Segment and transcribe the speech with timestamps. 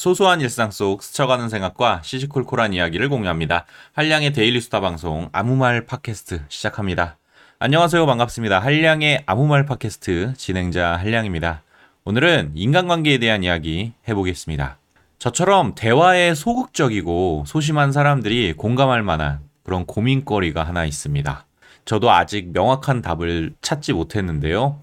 [0.00, 3.66] 소소한 일상 속 스쳐가는 생각과 시시콜콜한 이야기를 공유합니다.
[3.92, 7.18] 한량의 데일리 수다 방송 아무 말 팟캐스트 시작합니다.
[7.58, 8.06] 안녕하세요.
[8.06, 8.60] 반갑습니다.
[8.60, 11.62] 한량의 아무 말 팟캐스트 진행자 한량입니다.
[12.04, 14.78] 오늘은 인간관계에 대한 이야기 해보겠습니다.
[15.18, 21.44] 저처럼 대화에 소극적이고 소심한 사람들이 공감할 만한 그런 고민거리가 하나 있습니다.
[21.84, 24.80] 저도 아직 명확한 답을 찾지 못했는데요.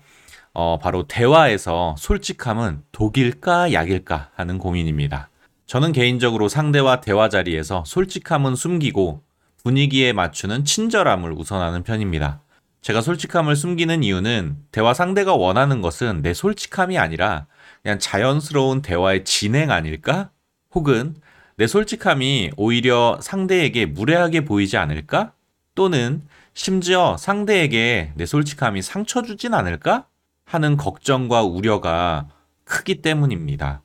[0.59, 5.29] 어, 바로 대화에서 솔직함은 독일까 약일까 하는 고민입니다.
[5.67, 9.21] 저는 개인적으로 상대와 대화 자리에서 솔직함은 숨기고
[9.63, 12.41] 분위기에 맞추는 친절함을 우선하는 편입니다.
[12.81, 17.45] 제가 솔직함을 숨기는 이유는 대화 상대가 원하는 것은 내 솔직함이 아니라
[17.83, 20.31] 그냥 자연스러운 대화의 진행 아닐까?
[20.73, 21.13] 혹은
[21.57, 25.33] 내 솔직함이 오히려 상대에게 무례하게 보이지 않을까?
[25.75, 26.23] 또는
[26.55, 30.07] 심지어 상대에게 내 솔직함이 상처 주진 않을까?
[30.47, 32.27] 하는 걱정과 우려가
[32.63, 33.81] 크기 때문입니다.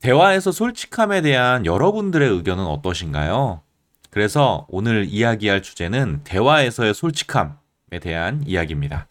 [0.00, 3.62] 대화에서 솔직함에 대한 여러분들의 의견은 어떠신가요?
[4.10, 9.08] 그래서 오늘 이야기할 주제는 대화에서의 솔직함에 대한 이야기입니다.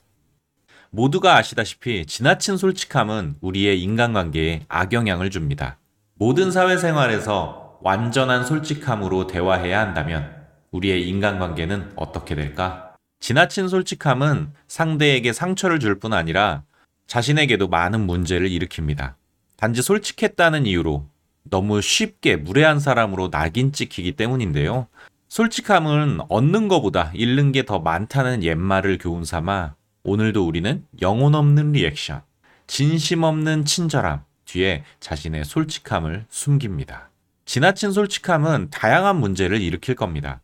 [0.89, 5.77] 모두가 아시다시피 지나친 솔직함은 우리의 인간관계에 악영향을 줍니다.
[6.15, 10.33] 모든 사회생활에서 완전한 솔직함으로 대화해야 한다면
[10.71, 12.95] 우리의 인간관계는 어떻게 될까?
[13.19, 16.63] 지나친 솔직함은 상대에게 상처를 줄 뿐 아니라
[17.07, 19.15] 자신에게도 많은 문제를 일으킵니다.
[19.55, 21.07] 단지 솔직했다는 이유로
[21.43, 24.87] 너무 쉽게 무례한 사람으로 낙인 찍히기 때문인데요.
[25.29, 32.21] 솔직함은 얻는 것보다 잃는 게 더 많다는 옛말을 교훈 삼아 오늘도 우리는 영혼 없는 리액션,
[32.65, 37.09] 진심 없는 친절함 뒤에 자신의 솔직함을 숨깁니다.
[37.45, 40.41] 지나친 솔직함은 다양한 문제를 일으킬 겁니다.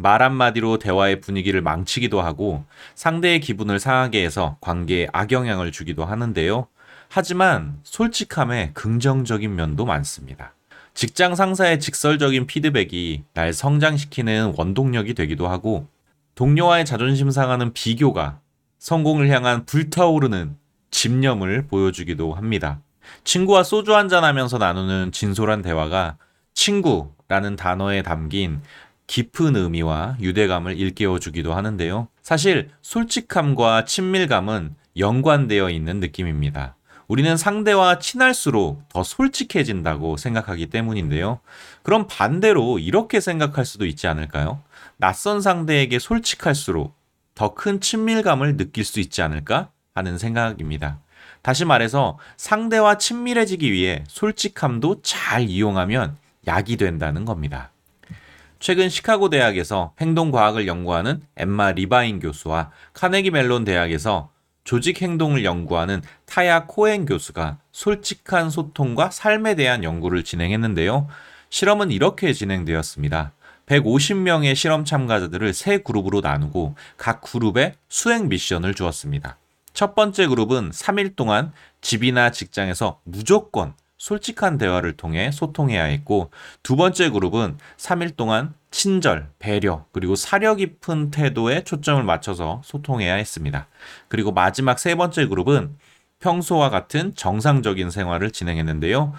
[0.00, 6.68] 말 한마디로 대화의 분위기를 망치기도 하고 상대의 기분을 상하게 해서 관계에 악영향을 주기도 하는데요.
[7.08, 10.54] 하지만 솔직함에 긍정적인 면도 많습니다.
[10.94, 15.88] 직장 상사의 직설적인 피드백이 날 성장시키는 원동력이 되기도 하고
[16.36, 18.40] 동료와의 자존심 상하는 비교가
[18.78, 20.56] 성공을 향한 불타오르는
[20.92, 22.80] 집념을 보여주기도 합니다.
[23.24, 26.18] 친구와 소주 한잔 하면서 나누는 진솔한 대화가
[26.54, 28.60] 친구라는 단어에 담긴
[29.08, 32.08] 깊은 의미와 유대감을 일깨워 주기도 하는데요.
[32.22, 36.76] 사실 솔직함과 친밀감은 연관되어 있는 느낌입니다.
[37.08, 41.40] 우리는 상대와 친할수록 더 솔직해진다고 생각하기 때문인데요.
[41.82, 44.60] 그럼 반대로 이렇게 생각할 수도 있지 않을까요?
[44.98, 46.94] 낯선 상대에게 솔직할수록
[47.34, 50.98] 더 큰 친밀감을 느낄 수 있지 않을까 하는 생각입니다.
[51.40, 57.70] 다시 말해서 상대와 친밀해지기 위해 솔직함도 잘 이용하면 약이 된다는 겁니다.
[58.58, 64.30] 최근 시카고 대학에서 행동과학을 연구하는 엠마 리바인 교수와 카네기 멜론 대학에서
[64.64, 71.08] 조직 행동을 연구하는 타야 코엔 교수가 솔직한 소통과 삶에 대한 연구를 진행했는데요.
[71.50, 73.32] 실험은 이렇게 진행되었습니다.
[73.66, 79.38] 150명의 실험 참가자들을 세 그룹으로 나누고 각 그룹에 수행 미션을 주었습니다.
[79.72, 86.30] 첫 번째 그룹은 3일 동안 집이나 직장에서 무조건 솔직한 대화를 통해 소통해야 했고
[86.62, 93.66] 두 번째 그룹은 3일 동안 친절, 배려, 그리고 사려 깊은 태도에 초점을 맞춰서 소통해야 했습니다.
[94.08, 95.76] 그리고 마지막 세 번째 그룹은
[96.20, 99.14] 평소와 같은 정상적인 생활을 진행했는데요.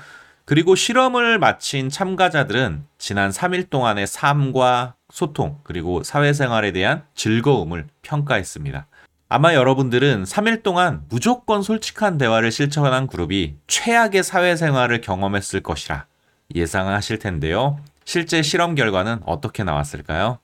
[0.45, 8.87] 그리고 실험을 마친 참가자들은 지난 3일 동안의 삶과 소통, 그리고 사회생활에 대한 즐거움을 평가했습니다.
[9.31, 16.07] 아마 여러분들은 3일 동안 무조건 솔직한 대화를 실천한 그룹이 최악의 사회생활을 경험했을 것이라
[16.55, 17.79] 예상하실 텐데요.
[18.05, 20.39] 실제 실험 결과는 어떻게 나왔을까요?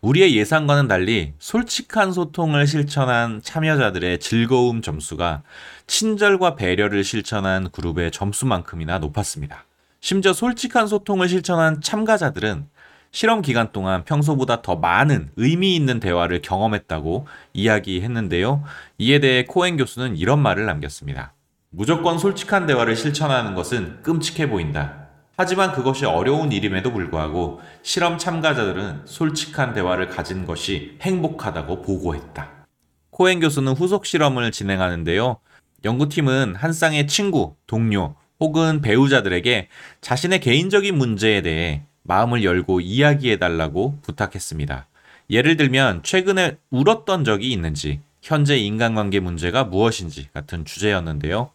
[0.00, 5.42] 우리의 예상과는 달리 솔직한 소통을 실천한 참여자들의 즐거움 점수가
[5.86, 9.66] 친절과 배려를 실천한 그룹의 점수만큼이나 높았습니다.
[10.00, 12.68] 심지어 솔직한 소통을 실천한 참가자들은
[13.10, 18.62] 실험 기간 동안 평소보다 더 많은 의미 있는 대화를 경험했다고 이야기했는데요.
[18.98, 21.32] 이에 대해 코엔 교수는 이런 말을 남겼습니다.
[21.70, 25.08] 무조건 솔직한 대화를 실천하는 것은 끔찍해 보인다.
[25.36, 32.66] 하지만 그것이 어려운 일임에도 불구하고 실험 참가자들은 솔직한 대화를 가진 것이 행복하다고 보고했다.
[33.10, 35.38] 코엔 교수는 후속 실험을 진행하는데요.
[35.84, 39.68] 연구팀은 한 쌍의 친구, 동료 혹은 배우자들에게
[40.00, 44.86] 자신의 개인적인 문제에 대해 마음을 열고 이야기해달라고 부탁했습니다.
[45.30, 51.50] 예를 들면 최근에 울었던 적이 있는지, 현재 인간관계 문제가 무엇인지 같은 주제였는데요.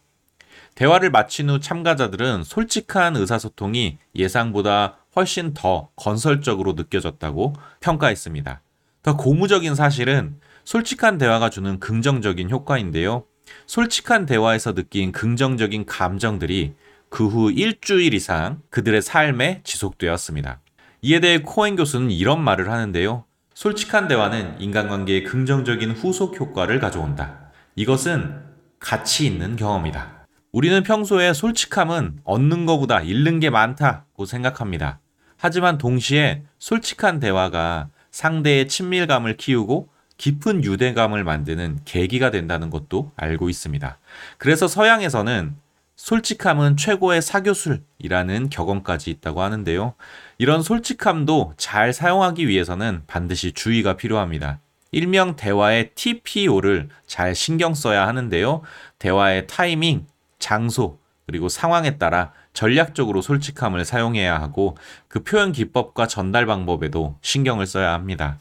[0.76, 8.60] 대화를 마친 후 참가자들은 솔직한 의사소통이 예상보다 훨씬 더 건설적으로 느껴졌다고 평가했습니다.
[9.02, 13.24] 더 고무적인 사실은 솔직한 대화가 주는 긍정적인 효과인데요.
[13.66, 16.74] 솔직한 대화에서 느낀 긍정적인 감정들이
[17.14, 20.58] 그 후 일주일 이상 그들의 삶에 지속되었습니다.
[21.02, 23.24] 이에 대해 코엔 교수는 이런 말을 하는데요.
[23.54, 27.52] 솔직한 대화는 인간관계에 긍정적인 후속 효과를 가져온다.
[27.76, 28.40] 이것은
[28.80, 30.26] 가치 있는 경험이다.
[30.50, 34.98] 우리는 평소에 솔직함은 얻는 것보다 잃는 게 많다고 생각합니다.
[35.36, 43.98] 하지만 동시에 솔직한 대화가 상대의 친밀감을 키우고 깊은 유대감을 만드는 계기가 된다는 것도 알고 있습니다.
[44.38, 45.62] 그래서 서양에서는
[45.96, 49.94] 솔직함은 최고의 사교술이라는 격언까지 있다고 하는데요.
[50.38, 54.60] 이런 솔직함도 잘 사용하기 위해서는 반드시 주의가 필요합니다.
[54.90, 58.62] 일명 대화의 TPO를 잘 신경 써야 하는데요.
[58.98, 60.06] 대화의 타이밍,
[60.38, 64.76] 장소, 그리고 상황에 따라 전략적으로 솔직함을 사용해야 하고
[65.08, 68.38] 그 표현 기법과 전달 방법에도 신경을 써야 합니다.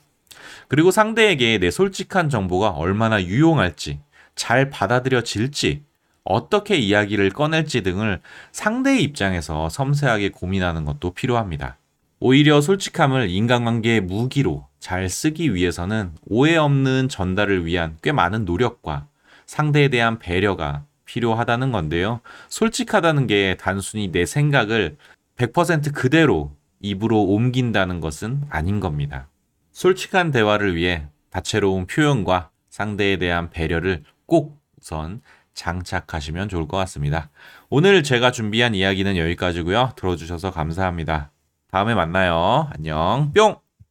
[0.68, 4.02] 그리고 상대에게 내 솔직한 정보가 얼마나 유용할지,
[4.36, 5.84] 잘 받아들여질지,
[6.24, 8.22] 어떻게 이야기를 꺼낼지 등을
[8.52, 11.78] 상대의 입장에서 섬세하게 고민하는 것도 필요합니다.
[12.20, 19.08] 오히려 솔직함을 인간관계의 무기로 잘 쓰기 위해서는 오해 없는 전달을 위한 꽤 많은 노력과
[19.46, 22.22] 상대에 대한 배려가 필요하다는 건데요.
[22.48, 24.96] 솔직하다는 게 단순히 내 생각을
[25.38, 29.28] 100% 그대로 입으로 옮긴다는 것은 아닌 겁니다.
[29.74, 35.22] 솔직한 대화를 위해 다채로운 표현과 상대에 대한 배려를 꼭 우선
[35.54, 37.30] 장착하시면 좋을 것 같습니다.
[37.70, 39.94] 오늘 제가 준비한 이야기는 여기까지고요.
[39.96, 41.32] 들어주셔서 감사합니다.
[41.72, 42.70] 다음에 만나요.
[42.74, 43.32] 안녕.
[43.34, 43.63] 뿅!